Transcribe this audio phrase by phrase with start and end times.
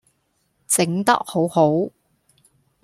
[0.65, 1.91] 整得好好